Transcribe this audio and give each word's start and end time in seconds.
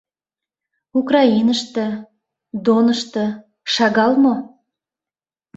Украиныште, 0.99 1.85
Донышто... 2.65 3.25
шагал 3.73 4.13
мо? 4.23 4.35